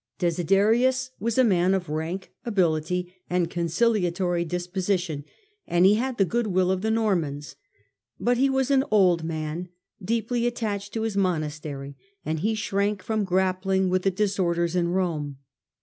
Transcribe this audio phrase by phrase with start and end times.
[0.17, 5.23] Desiderius was a man of rank, ability, and conciliatory disposition,
[5.67, 7.55] and he had the good will of the Normans;
[8.19, 9.69] but he was an old man,
[10.03, 11.95] deeply attached to his monastery,
[12.25, 15.35] and he shrank from grappling with the disorders in Eome.